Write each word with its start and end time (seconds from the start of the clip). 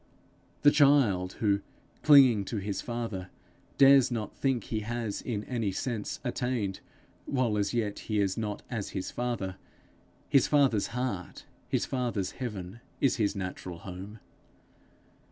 The 0.63 0.71
child 0.71 1.33
who, 1.33 1.59
clinging 2.01 2.43
to 2.45 2.57
his 2.57 2.81
Father, 2.81 3.29
dares 3.77 4.09
not 4.09 4.35
think 4.35 4.63
he 4.63 4.79
has 4.79 5.21
in 5.21 5.43
any 5.43 5.71
sense 5.71 6.19
attained 6.23 6.79
while 7.27 7.55
as 7.55 7.71
yet 7.71 7.99
he 7.99 8.19
is 8.19 8.35
not 8.35 8.63
as 8.67 8.89
his 8.97 9.11
Father 9.11 9.57
his 10.27 10.47
Father's 10.47 10.87
heart, 10.97 11.45
his 11.69 11.85
Father's 11.85 12.31
heaven 12.31 12.79
is 12.99 13.17
his 13.17 13.35
natural 13.35 13.77
home. 13.77 14.17